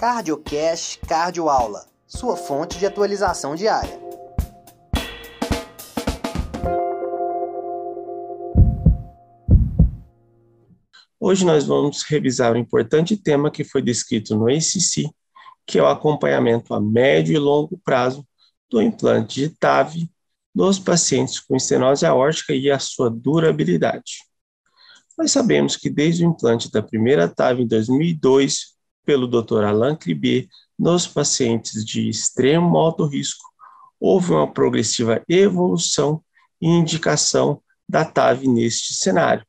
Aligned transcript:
CardioCast 0.00 0.98
Cardioaula, 1.00 1.84
sua 2.06 2.34
fonte 2.34 2.78
de 2.78 2.86
atualização 2.86 3.54
diária. 3.54 4.00
Hoje 11.20 11.44
nós 11.44 11.66
vamos 11.66 12.02
revisar 12.04 12.54
um 12.54 12.56
importante 12.56 13.14
tema 13.14 13.50
que 13.50 13.62
foi 13.62 13.82
descrito 13.82 14.34
no 14.34 14.48
ACC, 14.48 15.06
que 15.66 15.78
é 15.78 15.82
o 15.82 15.86
acompanhamento 15.86 16.72
a 16.72 16.80
médio 16.80 17.34
e 17.34 17.38
longo 17.38 17.78
prazo 17.84 18.26
do 18.70 18.80
implante 18.80 19.40
de 19.40 19.50
TAV 19.50 20.08
nos 20.54 20.78
pacientes 20.78 21.38
com 21.38 21.54
estenose 21.54 22.06
aórtica 22.06 22.54
e 22.54 22.70
a 22.70 22.78
sua 22.78 23.10
durabilidade. 23.10 24.24
Nós 25.18 25.30
sabemos 25.30 25.76
que 25.76 25.90
desde 25.90 26.24
o 26.24 26.30
implante 26.30 26.72
da 26.72 26.82
primeira 26.82 27.28
TAV 27.28 27.60
em 27.60 27.66
2002, 27.66 28.79
pelo 29.10 29.26
Dr. 29.26 29.64
Alain 29.64 29.96
Cribier, 29.96 30.46
nos 30.78 31.04
pacientes 31.04 31.84
de 31.84 32.08
extremo 32.08 32.78
alto 32.78 33.06
risco, 33.06 33.44
houve 33.98 34.30
uma 34.30 34.46
progressiva 34.46 35.20
evolução 35.28 36.22
e 36.60 36.68
indicação 36.68 37.60
da 37.88 38.04
TAV 38.04 38.46
neste 38.46 38.94
cenário. 38.94 39.44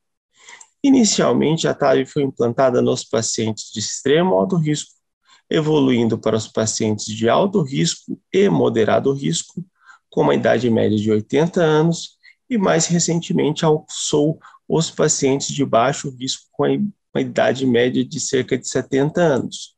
Inicialmente, 0.82 1.68
a 1.68 1.74
TAV 1.74 2.04
foi 2.06 2.24
implantada 2.24 2.82
nos 2.82 3.04
pacientes 3.04 3.70
de 3.70 3.78
extremo 3.78 4.34
alto 4.34 4.56
risco, 4.56 4.90
evoluindo 5.48 6.18
para 6.18 6.36
os 6.36 6.48
pacientes 6.48 7.04
de 7.04 7.28
alto 7.28 7.62
risco 7.62 8.20
e 8.32 8.48
moderado 8.48 9.12
risco, 9.12 9.64
com 10.10 10.22
uma 10.22 10.34
idade 10.34 10.68
média 10.68 10.98
de 10.98 11.08
80 11.08 11.62
anos, 11.62 12.18
e 12.50 12.58
mais 12.58 12.88
recentemente 12.88 13.64
alçou 13.64 14.40
os 14.68 14.90
pacientes 14.90 15.54
de 15.54 15.64
baixo 15.64 16.10
risco 16.10 16.48
com 16.50 16.66
uma 17.14 17.20
idade 17.20 17.66
média 17.66 18.04
de 18.04 18.18
cerca 18.18 18.56
de 18.56 18.68
70 18.68 19.20
anos. 19.20 19.76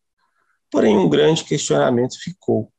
Porém, 0.71 0.97
um 0.97 1.09
grande 1.09 1.45
questionamento 1.45 2.19
ficou. 2.21 2.71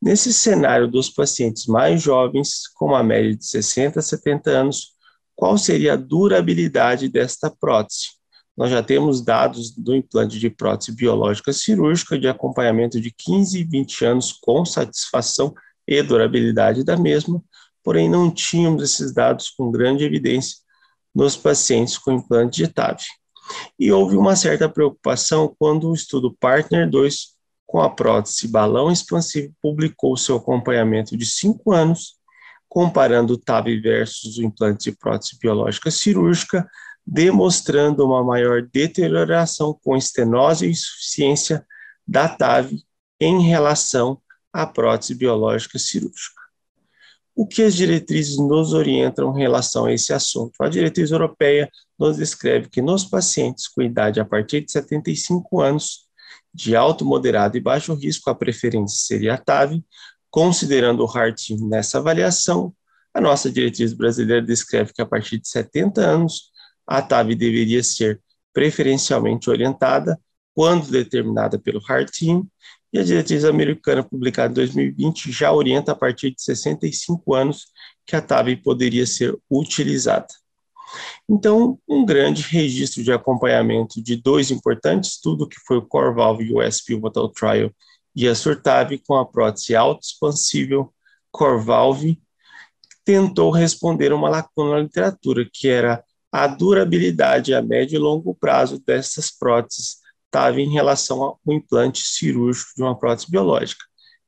Nesse 0.00 0.32
cenário 0.32 0.86
dos 0.88 1.08
pacientes 1.08 1.66
mais 1.66 2.02
jovens, 2.02 2.68
com 2.74 2.86
uma 2.86 3.02
média 3.02 3.34
de 3.34 3.46
60 3.46 3.98
a 3.98 4.02
70 4.02 4.50
anos, 4.50 4.92
qual 5.34 5.56
seria 5.58 5.94
a 5.94 5.96
durabilidade 5.96 7.08
desta 7.08 7.50
prótese? 7.50 8.16
Nós 8.56 8.70
já 8.70 8.82
temos 8.82 9.22
dados 9.22 9.70
do 9.70 9.94
implante 9.94 10.38
de 10.38 10.48
prótese 10.48 10.92
biológica 10.92 11.52
cirúrgica 11.52 12.18
de 12.18 12.26
acompanhamento 12.26 13.00
de 13.00 13.10
15 13.10 13.60
e 13.60 13.64
20 13.64 14.04
anos 14.04 14.32
com 14.32 14.64
satisfação 14.64 15.54
e 15.86 16.02
durabilidade 16.02 16.82
da 16.82 16.96
mesma, 16.96 17.42
porém 17.82 18.08
não 18.08 18.30
tínhamos 18.30 18.82
esses 18.82 19.12
dados 19.12 19.50
com 19.50 19.70
grande 19.70 20.04
evidência 20.04 20.56
nos 21.14 21.36
pacientes 21.36 21.98
com 21.98 22.12
implante 22.12 22.64
de 22.64 22.68
TAV. 22.68 22.98
E 23.78 23.92
houve 23.92 24.16
uma 24.16 24.36
certa 24.36 24.68
preocupação 24.68 25.54
quando 25.58 25.90
o 25.90 25.94
estudo 25.94 26.36
Partner 26.38 26.88
2 26.88 27.36
com 27.66 27.80
a 27.80 27.90
prótese 27.90 28.46
balão 28.46 28.90
expansivo 28.90 29.52
publicou 29.60 30.16
seu 30.16 30.36
acompanhamento 30.36 31.16
de 31.16 31.26
5 31.26 31.72
anos, 31.72 32.14
comparando 32.68 33.34
o 33.34 33.38
TAV 33.38 33.80
versus 33.80 34.38
o 34.38 34.42
implante 34.42 34.90
de 34.90 34.96
prótese 34.96 35.38
biológica 35.38 35.90
cirúrgica, 35.90 36.68
demonstrando 37.04 38.04
uma 38.04 38.22
maior 38.22 38.62
deterioração 38.62 39.78
com 39.82 39.96
estenose 39.96 40.66
e 40.66 40.70
insuficiência 40.70 41.66
da 42.06 42.28
TAV 42.28 42.72
em 43.20 43.42
relação 43.42 44.20
à 44.52 44.66
prótese 44.66 45.14
biológica 45.14 45.78
cirúrgica. 45.78 46.45
O 47.38 47.46
que 47.46 47.62
as 47.62 47.74
diretrizes 47.74 48.38
nos 48.38 48.72
orientam 48.72 49.36
em 49.36 49.40
relação 49.40 49.84
a 49.84 49.92
esse 49.92 50.10
assunto? 50.10 50.54
A 50.58 50.70
diretriz 50.70 51.10
europeia 51.10 51.70
nos 51.98 52.16
descreve 52.16 52.70
que 52.70 52.80
nos 52.80 53.04
pacientes 53.04 53.68
com 53.68 53.82
idade 53.82 54.18
a 54.18 54.24
partir 54.24 54.62
de 54.62 54.72
75 54.72 55.60
anos, 55.60 56.06
de 56.54 56.74
alto, 56.74 57.04
moderado 57.04 57.58
e 57.58 57.60
baixo 57.60 57.92
risco, 57.92 58.30
a 58.30 58.34
preferência 58.34 58.96
seria 59.06 59.34
a 59.34 59.36
TAV, 59.36 59.84
considerando 60.30 61.04
o 61.04 61.06
HART 61.06 61.50
nessa 61.60 61.98
avaliação, 61.98 62.74
a 63.12 63.20
nossa 63.20 63.50
diretriz 63.50 63.92
brasileira 63.92 64.40
descreve 64.40 64.94
que 64.94 65.02
a 65.02 65.06
partir 65.06 65.38
de 65.38 65.46
70 65.46 66.00
anos, 66.00 66.50
a 66.86 67.02
TAV 67.02 67.34
deveria 67.34 67.84
ser 67.84 68.18
preferencialmente 68.50 69.50
orientada 69.50 70.18
quando 70.54 70.90
determinada 70.90 71.58
pelo 71.58 71.82
HART 71.86 72.22
e 72.96 73.00
a 73.00 73.04
diretriz 73.04 73.44
americana, 73.44 74.02
publicada 74.02 74.50
em 74.52 74.54
2020, 74.54 75.30
já 75.30 75.52
orienta 75.52 75.92
a 75.92 75.94
partir 75.94 76.30
de 76.30 76.42
65 76.42 77.34
anos 77.34 77.66
que 78.06 78.16
a 78.16 78.22
TAV 78.22 78.56
poderia 78.56 79.06
ser 79.06 79.36
utilizada. 79.50 80.28
Então, 81.28 81.78
um 81.86 82.06
grande 82.06 82.42
registro 82.42 83.02
de 83.02 83.12
acompanhamento 83.12 84.02
de 84.02 84.16
dois 84.16 84.50
importantes 84.50 85.10
estudos, 85.10 85.48
que 85.48 85.60
foi 85.66 85.76
o 85.76 85.82
Core 85.82 86.14
Valve 86.14 86.54
US 86.54 86.80
Pivotal 86.80 87.28
Trial 87.28 87.70
e 88.14 88.26
a 88.26 88.34
Surtav 88.34 88.96
com 89.06 89.14
a 89.16 89.26
prótese 89.26 89.76
autoexpansível 89.76 90.90
Core 91.30 91.62
Valve, 91.62 92.18
tentou 93.04 93.50
responder 93.50 94.12
uma 94.12 94.30
lacuna 94.30 94.76
na 94.76 94.80
literatura, 94.80 95.46
que 95.52 95.68
era 95.68 96.02
a 96.32 96.46
durabilidade 96.46 97.52
a 97.52 97.60
médio 97.60 97.96
e 97.96 97.98
longo 97.98 98.34
prazo 98.34 98.78
dessas 98.78 99.30
próteses 99.30 100.05
estava 100.26 100.60
em 100.60 100.70
relação 100.72 101.22
ao 101.22 101.40
implante 101.48 102.02
cirúrgico 102.04 102.70
de 102.76 102.82
uma 102.82 102.98
prótese 102.98 103.30
biológica. 103.30 103.84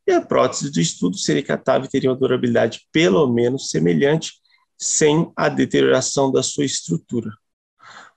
E 0.07 0.13
a 0.13 0.21
prótese 0.21 0.71
do 0.71 0.81
estudo 0.81 1.19
seria 1.19 1.43
que 1.43 1.53
a 1.53 1.59
TAV 1.59 1.87
teria 1.87 2.11
uma 2.11 2.17
durabilidade 2.17 2.89
pelo 2.91 3.27
menos 3.31 3.69
semelhante, 3.69 4.33
sem 4.79 5.31
a 5.37 5.49
deterioração 5.49 6.33
da 6.33 6.43
sua 6.43 6.65
estrutura. 6.65 7.31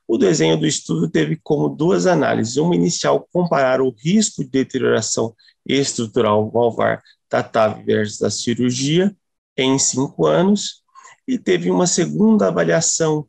O 0.07 0.17
desenho 0.17 0.57
do 0.57 0.65
estudo 0.65 1.09
teve 1.09 1.39
como 1.43 1.67
duas 1.69 2.05
análises. 2.05 2.57
Uma 2.57 2.75
inicial, 2.75 3.27
comparar 3.31 3.81
o 3.81 3.93
risco 3.97 4.43
de 4.43 4.49
deterioração 4.49 5.35
estrutural 5.65 6.49
valvar 6.49 7.01
da 7.29 7.41
TAV 7.41 7.83
versus 7.83 8.21
a 8.21 8.29
cirurgia 8.29 9.15
em 9.57 9.77
cinco 9.77 10.25
anos, 10.25 10.81
e 11.27 11.37
teve 11.37 11.69
uma 11.69 11.87
segunda 11.87 12.47
avaliação, 12.47 13.27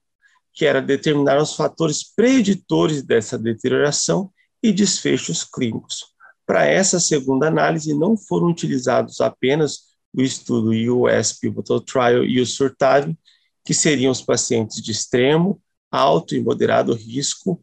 que 0.53 0.65
era 0.65 0.81
determinar 0.81 1.41
os 1.41 1.55
fatores 1.55 2.05
preditores 2.15 3.03
dessa 3.03 3.39
deterioração 3.39 4.31
e 4.63 4.73
desfechos 4.73 5.45
clínicos. 5.45 6.05
Para 6.47 6.67
essa 6.67 7.01
segunda 7.01 7.49
análise, 7.49 7.95
não 7.95 8.17
foram 8.17 8.49
utilizados 8.49 9.21
apenas 9.21 9.93
o 10.15 10.21
estudo 10.21 10.71
US 10.71 11.33
Pivotal 11.33 11.81
Trial 11.81 12.25
e 12.25 12.41
o 12.41 12.47
SURTAV, 12.47 13.17
que 13.65 13.73
seriam 13.73 14.13
os 14.13 14.21
pacientes 14.21 14.83
de 14.83 14.93
extremo, 14.93 15.61
alto 15.91 16.35
e 16.35 16.43
moderado 16.43 16.95
risco, 16.95 17.61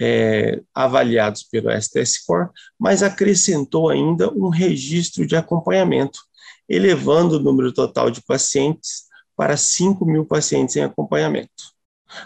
é, 0.00 0.62
avaliados 0.74 1.42
pelo 1.42 1.70
STS-CORE, 1.70 2.48
mas 2.78 3.02
acrescentou 3.02 3.90
ainda 3.90 4.32
um 4.32 4.48
registro 4.48 5.26
de 5.26 5.36
acompanhamento, 5.36 6.20
elevando 6.68 7.36
o 7.36 7.40
número 7.40 7.72
total 7.72 8.10
de 8.10 8.22
pacientes 8.22 9.04
para 9.36 9.56
5 9.56 10.04
mil 10.06 10.24
pacientes 10.24 10.76
em 10.76 10.82
acompanhamento. 10.82 11.70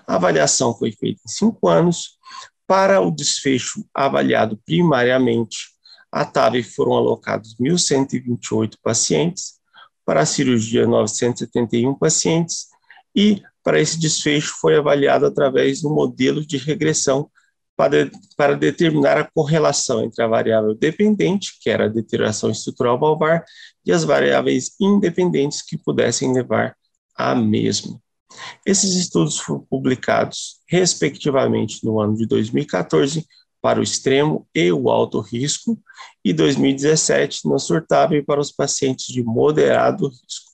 A 0.07 0.15
avaliação 0.15 0.77
foi 0.77 0.93
feita 0.93 1.21
em 1.27 1.29
cinco 1.29 1.69
anos, 1.69 2.19
para 2.67 3.01
o 3.01 3.11
desfecho 3.11 3.85
avaliado 3.95 4.59
primariamente, 4.65 5.75
à 6.11 6.25
TAV 6.25 6.63
foram 6.63 6.93
alocados 6.95 7.57
1.128 7.61 8.77
pacientes, 8.83 9.55
para 10.05 10.21
a 10.21 10.27
cirurgia 10.27 10.87
971 10.87 11.95
pacientes, 11.95 12.67
e 13.15 13.43
para 13.63 13.81
esse 13.81 13.99
desfecho 13.99 14.55
foi 14.61 14.77
avaliado 14.77 15.25
através 15.27 15.81
do 15.81 15.91
modelo 15.91 16.47
de 16.47 16.57
regressão 16.59 17.31
para, 17.77 18.11
para 18.37 18.57
determinar 18.57 19.19
a 19.19 19.29
correlação 19.35 20.05
entre 20.05 20.23
a 20.23 20.29
variável 20.29 20.75
dependente, 20.75 21.59
que 21.61 21.71
era 21.71 21.87
a 21.87 21.89
deterioração 21.89 22.51
estrutural 22.51 22.99
valvar, 22.99 23.45
e 23.85 23.93
as 23.93 24.05
variáveis 24.05 24.73
independentes 24.81 25.63
que 25.63 25.77
pudessem 25.77 26.33
levar 26.33 26.77
à 27.17 27.35
mesma. 27.35 28.01
Esses 28.65 28.95
estudos 28.95 29.39
foram 29.39 29.61
publicados, 29.61 30.61
respectivamente, 30.69 31.85
no 31.85 32.01
ano 32.01 32.17
de 32.17 32.27
2014 32.27 33.27
para 33.61 33.81
o 33.81 33.83
extremo 33.83 34.47
e 34.55 34.71
o 34.71 34.91
alto 34.91 35.21
risco, 35.21 35.81
e 36.25 36.33
2017 36.33 37.49
no 37.49 37.59
surtável 37.59 38.23
para 38.25 38.41
os 38.41 38.53
pacientes 38.53 39.07
de 39.07 39.23
moderado 39.23 40.09
risco. 40.09 40.53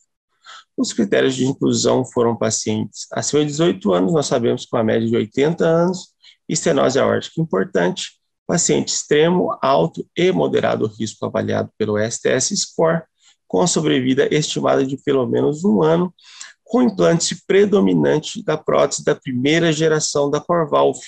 Os 0.76 0.92
critérios 0.92 1.34
de 1.34 1.44
inclusão 1.44 2.04
foram 2.04 2.36
pacientes 2.36 3.06
acima 3.12 3.42
de 3.42 3.48
18 3.48 3.92
anos, 3.92 4.12
nós 4.12 4.26
sabemos 4.26 4.64
com 4.64 4.76
a 4.76 4.84
média 4.84 5.08
de 5.08 5.16
80 5.16 5.64
anos, 5.64 6.14
estenose 6.48 6.98
aórtica 6.98 7.40
importante, 7.40 8.12
paciente 8.46 8.88
extremo, 8.88 9.56
alto 9.60 10.04
e 10.16 10.32
moderado 10.32 10.86
risco 10.86 11.26
avaliado 11.26 11.70
pelo 11.76 11.98
STS-SCORE, 11.98 13.02
com 13.46 13.66
sobrevida 13.66 14.32
estimada 14.32 14.86
de 14.86 14.96
pelo 14.96 15.26
menos 15.26 15.64
um 15.64 15.82
ano, 15.82 16.14
com 16.70 16.82
implante 16.82 17.36
predominante 17.48 18.44
da 18.44 18.56
prótese 18.56 19.04
da 19.04 19.12
primeira 19.12 19.72
geração 19.72 20.30
da 20.30 20.40
Corvalve, 20.40 21.00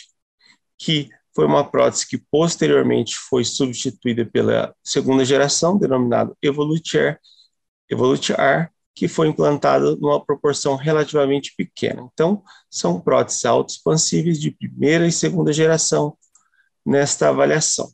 que 0.77 1.09
foi 1.33 1.47
uma 1.47 1.63
prótese 1.63 2.05
que 2.09 2.19
posteriormente 2.19 3.15
foi 3.31 3.45
substituída 3.45 4.27
pela 4.27 4.75
segunda 4.83 5.25
geração, 5.25 5.79
denominada 5.79 6.37
Evolutiar, 6.43 7.17
Evolutiar 7.89 8.73
que 8.93 9.07
foi 9.07 9.29
implantada 9.29 9.95
numa 9.95 10.23
proporção 10.23 10.75
relativamente 10.75 11.55
pequena. 11.57 12.11
Então, 12.13 12.43
são 12.69 13.01
próteses 13.01 13.45
autoexpansíveis 13.45 14.41
de 14.41 14.51
primeira 14.51 15.07
e 15.07 15.13
segunda 15.13 15.53
geração 15.53 16.19
nesta 16.85 17.29
avaliação. 17.29 17.89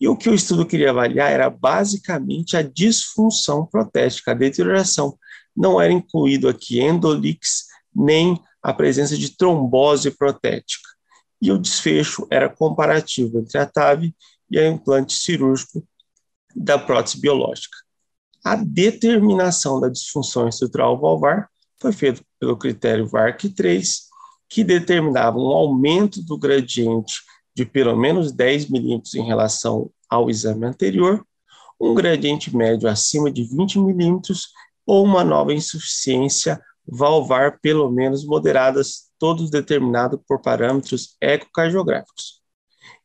E 0.00 0.06
o 0.06 0.16
que 0.16 0.30
o 0.30 0.34
estudo 0.34 0.64
queria 0.64 0.90
avaliar 0.90 1.30
era 1.30 1.50
basicamente 1.50 2.56
a 2.56 2.62
disfunção 2.62 3.66
protética, 3.66 4.30
a 4.30 4.34
deterioração. 4.34 5.18
Não 5.60 5.78
era 5.78 5.92
incluído 5.92 6.48
aqui 6.48 6.80
endolix, 6.80 7.66
nem 7.94 8.40
a 8.62 8.72
presença 8.72 9.14
de 9.14 9.36
trombose 9.36 10.10
protética. 10.10 10.88
E 11.40 11.52
o 11.52 11.58
desfecho 11.58 12.26
era 12.30 12.48
comparativo 12.48 13.38
entre 13.38 13.58
a 13.58 13.66
TAV 13.66 14.10
e 14.50 14.58
o 14.58 14.66
implante 14.66 15.12
cirúrgico 15.12 15.86
da 16.56 16.78
prótese 16.78 17.20
biológica. 17.20 17.76
A 18.42 18.56
determinação 18.56 19.78
da 19.78 19.90
disfunção 19.90 20.48
estrutural 20.48 20.98
valvar 20.98 21.50
foi 21.78 21.92
feita 21.92 22.22
pelo 22.38 22.56
critério 22.56 23.06
VARC3, 23.06 23.84
que 24.48 24.64
determinava 24.64 25.36
um 25.36 25.48
aumento 25.48 26.22
do 26.22 26.38
gradiente 26.38 27.16
de 27.54 27.66
pelo 27.66 27.94
menos 27.94 28.32
10 28.32 28.70
milímetros 28.70 29.14
em 29.14 29.26
relação 29.26 29.90
ao 30.08 30.30
exame 30.30 30.64
anterior, 30.64 31.22
um 31.78 31.92
gradiente 31.92 32.54
médio 32.56 32.88
acima 32.88 33.30
de 33.30 33.44
20 33.44 33.78
milímetros 33.78 34.48
ou 34.90 35.04
uma 35.04 35.22
nova 35.22 35.54
insuficiência 35.54 36.60
valvar 36.84 37.60
pelo 37.60 37.88
menos 37.92 38.24
moderadas, 38.24 39.08
todos 39.20 39.48
determinados 39.48 40.18
por 40.26 40.42
parâmetros 40.42 41.16
ecocardiográficos. 41.20 42.42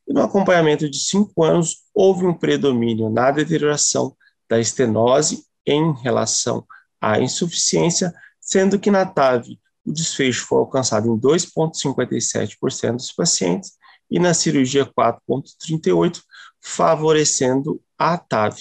E 0.07 0.11
no 0.11 0.23
acompanhamento 0.23 0.89
de 0.89 0.97
cinco 0.97 1.43
anos, 1.43 1.83
houve 1.93 2.25
um 2.25 2.33
predomínio 2.33 3.07
na 3.07 3.29
deterioração 3.29 4.17
da 4.49 4.59
estenose 4.59 5.45
em 5.63 5.93
relação 6.01 6.65
à 6.99 7.19
insuficiência, 7.19 8.11
sendo 8.41 8.79
que 8.79 8.89
na 8.89 9.05
TAV 9.05 9.49
o 9.85 9.93
desfecho 9.93 10.47
foi 10.47 10.57
alcançado 10.57 11.07
em 11.07 11.19
2,57% 11.19 12.95
dos 12.95 13.11
pacientes 13.11 13.73
e 14.09 14.17
na 14.17 14.33
cirurgia 14.33 14.87
4,38%, 14.87 16.19
favorecendo 16.59 17.79
a 17.95 18.17
TAV. 18.17 18.57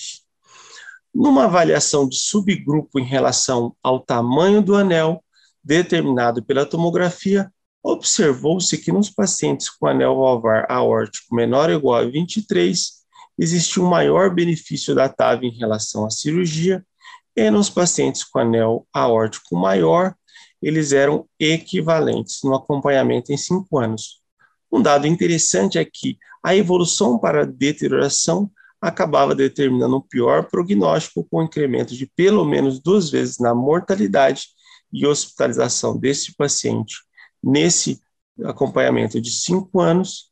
Numa 1.14 1.44
avaliação 1.44 2.08
de 2.08 2.18
subgrupo 2.18 2.98
em 2.98 3.04
relação 3.04 3.76
ao 3.82 4.00
tamanho 4.00 4.60
do 4.60 4.74
anel, 4.74 5.22
determinado 5.62 6.42
pela 6.42 6.66
tomografia, 6.66 7.52
observou-se 7.82 8.76
que 8.78 8.90
nos 8.90 9.10
pacientes 9.10 9.70
com 9.70 9.86
anel 9.86 10.16
valvar 10.16 10.66
aórtico 10.68 11.34
menor 11.34 11.70
ou 11.70 11.76
igual 11.76 12.00
a 12.00 12.04
23, 12.04 13.04
existe 13.38 13.78
um 13.78 13.86
maior 13.86 14.34
benefício 14.34 14.94
da 14.94 15.08
TAV 15.08 15.44
em 15.44 15.56
relação 15.56 16.04
à 16.04 16.10
cirurgia, 16.10 16.84
e 17.36 17.50
nos 17.50 17.70
pacientes 17.70 18.24
com 18.24 18.40
anel 18.40 18.86
aórtico 18.92 19.56
maior, 19.56 20.14
eles 20.60 20.92
eram 20.92 21.28
equivalentes 21.38 22.40
no 22.42 22.54
acompanhamento 22.54 23.32
em 23.32 23.36
5 23.36 23.78
anos. 23.78 24.20
Um 24.72 24.82
dado 24.82 25.06
interessante 25.06 25.78
é 25.78 25.84
que 25.84 26.18
a 26.42 26.56
evolução 26.56 27.18
para 27.18 27.46
deterioração 27.46 28.50
acabava 28.84 29.34
determinando 29.34 29.96
um 29.96 30.00
pior 30.00 30.44
prognóstico 30.50 31.26
com 31.30 31.42
incremento 31.42 31.94
de 31.94 32.06
pelo 32.14 32.44
menos 32.44 32.78
duas 32.78 33.10
vezes 33.10 33.38
na 33.38 33.54
mortalidade 33.54 34.48
e 34.92 35.06
hospitalização 35.06 35.98
desse 35.98 36.34
paciente 36.36 36.96
nesse 37.42 37.98
acompanhamento 38.44 39.20
de 39.20 39.30
cinco 39.30 39.80
anos 39.80 40.30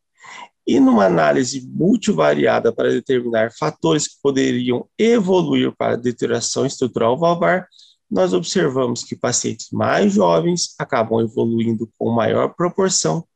e 0.66 0.78
numa 0.78 1.06
análise 1.06 1.66
multivariada 1.66 2.72
para 2.72 2.90
determinar 2.90 3.52
fatores 3.58 4.06
que 4.06 4.14
poderiam 4.22 4.86
evoluir 4.98 5.72
para 5.76 5.96
deterioração 5.96 6.64
estrutural 6.64 7.18
valvar, 7.18 7.66
nós 8.10 8.32
observamos 8.32 9.02
que 9.02 9.16
pacientes 9.16 9.68
mais 9.72 10.12
jovens 10.12 10.74
acabam 10.78 11.20
evoluindo 11.20 11.90
com 11.98 12.10
maior 12.10 12.54
proporção, 12.54 13.26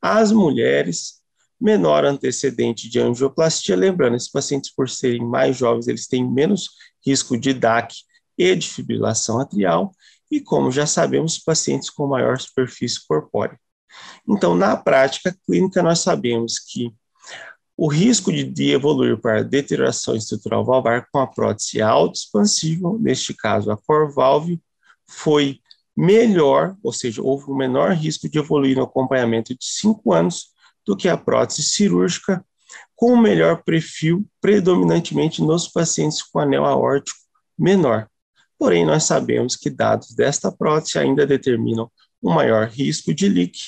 as 0.00 0.30
mulheres, 0.30 1.17
menor 1.60 2.04
antecedente 2.04 2.88
de 2.88 3.00
angioplastia, 3.00 3.76
lembrando, 3.76 4.16
esses 4.16 4.30
pacientes, 4.30 4.72
por 4.72 4.88
serem 4.88 5.24
mais 5.24 5.56
jovens, 5.56 5.88
eles 5.88 6.06
têm 6.06 6.28
menos 6.28 6.70
risco 7.04 7.36
de 7.36 7.52
DAC 7.52 7.94
e 8.36 8.54
de 8.54 8.68
fibrilação 8.68 9.40
atrial, 9.40 9.92
e, 10.30 10.40
como 10.40 10.70
já 10.70 10.86
sabemos, 10.86 11.38
pacientes 11.38 11.90
com 11.90 12.06
maior 12.06 12.38
superfície 12.38 13.04
corpórea. 13.06 13.58
Então, 14.28 14.54
na 14.54 14.76
prática 14.76 15.34
clínica, 15.46 15.82
nós 15.82 16.00
sabemos 16.00 16.58
que 16.58 16.92
o 17.76 17.88
risco 17.88 18.32
de, 18.32 18.70
evoluir 18.70 19.18
para 19.18 19.42
deterioração 19.42 20.16
estrutural 20.16 20.64
valvar 20.64 21.06
com 21.10 21.20
a 21.20 21.26
prótese 21.26 21.80
autoexpansiva, 21.80 22.92
neste 22.98 23.32
caso 23.32 23.70
a 23.70 23.76
Corvalve, 23.76 24.60
foi 25.08 25.60
melhor, 25.96 26.76
ou 26.82 26.92
seja, 26.92 27.22
houve 27.22 27.50
um 27.50 27.56
menor 27.56 27.92
risco 27.92 28.28
de 28.28 28.38
evoluir 28.38 28.76
no 28.76 28.82
acompanhamento 28.82 29.54
de 29.54 29.64
5 29.64 30.12
anos 30.12 30.48
do 30.88 30.96
que 30.96 31.06
a 31.06 31.18
prótese 31.18 31.62
cirúrgica, 31.64 32.42
com 32.96 33.12
um 33.12 33.20
melhor 33.20 33.62
perfil 33.62 34.26
predominantemente 34.40 35.42
nos 35.42 35.68
pacientes 35.68 36.22
com 36.22 36.38
anel 36.38 36.64
aórtico 36.64 37.18
menor. 37.58 38.08
Porém, 38.58 38.86
nós 38.86 39.04
sabemos 39.04 39.54
que 39.54 39.68
dados 39.68 40.14
desta 40.14 40.50
prótese 40.50 40.98
ainda 40.98 41.26
determinam 41.26 41.90
um 42.22 42.32
maior 42.32 42.68
risco 42.68 43.12
de 43.12 43.28
leak 43.28 43.58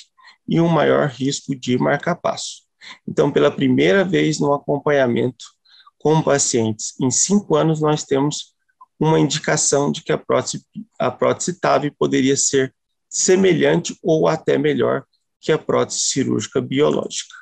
e 0.47 0.59
um 0.59 0.67
maior 0.67 1.09
risco 1.09 1.55
de 1.55 1.77
marcapasso. 1.77 2.63
Então, 3.07 3.31
pela 3.31 3.51
primeira 3.51 4.03
vez 4.03 4.39
no 4.39 4.51
acompanhamento 4.51 5.45
com 5.99 6.23
pacientes 6.23 6.99
em 6.99 7.11
cinco 7.11 7.55
anos, 7.55 7.79
nós 7.79 8.03
temos 8.03 8.55
uma 8.99 9.19
indicação 9.19 9.91
de 9.91 10.03
que 10.03 10.11
a 10.11 10.17
prótese, 10.17 10.65
a 10.99 11.11
prótese 11.11 11.59
TAV 11.59 11.91
poderia 11.91 12.35
ser 12.35 12.73
semelhante 13.07 13.95
ou 14.01 14.27
até 14.27 14.57
melhor 14.57 15.05
que 15.41 15.51
a 15.51 15.57
prótese 15.57 15.99
cirúrgica 15.99 16.61
biológica. 16.61 17.35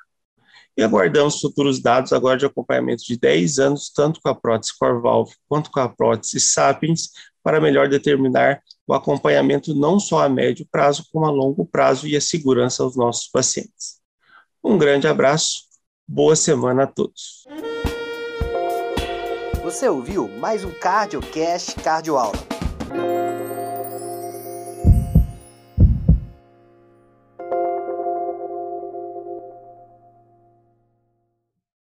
E 0.77 0.81
aguardamos 0.81 1.41
futuros 1.41 1.81
dados 1.81 2.13
agora 2.13 2.37
de 2.37 2.45
acompanhamento 2.45 3.03
de 3.03 3.17
10 3.17 3.59
anos, 3.59 3.91
tanto 3.93 4.21
com 4.21 4.29
a 4.29 4.35
prótese 4.35 4.71
Corvalve 4.79 5.35
quanto 5.47 5.69
com 5.69 5.81
a 5.81 5.89
prótese 5.89 6.39
Sapiens, 6.39 7.09
para 7.43 7.59
melhor 7.59 7.89
determinar 7.89 8.61
o 8.87 8.93
acompanhamento 8.93 9.75
não 9.75 9.99
só 9.99 10.23
a 10.23 10.29
médio 10.29 10.67
prazo, 10.71 11.05
como 11.11 11.25
a 11.25 11.29
longo 11.29 11.65
prazo 11.65 12.07
e 12.07 12.15
a 12.15 12.21
segurança 12.21 12.81
aos 12.81 12.95
nossos 12.95 13.27
pacientes. 13.27 13.99
Um 14.63 14.77
grande 14.77 15.07
abraço, 15.07 15.63
boa 16.07 16.35
semana 16.35 16.83
a 16.83 16.87
todos. 16.87 17.43
Você 19.63 19.87
ouviu 19.87 20.27
mais 20.27 20.63
um 20.63 20.71
CardioCast 20.71 21.75
Cardioaula. 21.75 22.39